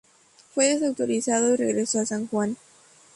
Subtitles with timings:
[0.55, 2.57] Fue desautorizado y regresó a San Juan.